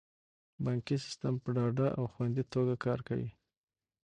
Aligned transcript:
بانکي 0.63 0.97
سیستم 1.05 1.33
په 1.43 1.49
ډاډه 1.55 1.87
او 1.97 2.03
خوندي 2.13 2.43
توګه 2.53 2.73
کار 2.85 2.99
کوي. 3.07 3.29